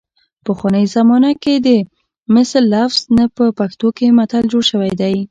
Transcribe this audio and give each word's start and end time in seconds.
پخوانۍ 0.45 0.85
زمانه 0.95 1.31
کې 1.43 1.53
د 1.65 1.67
مثل 2.35 2.61
لفظ 2.75 2.99
نه 3.17 3.25
په 3.35 3.45
پښتو 3.59 3.87
کې 3.97 4.05
متل 4.17 4.43
جوړ 4.51 4.63
شوی 4.71 4.91
دی 5.01 5.15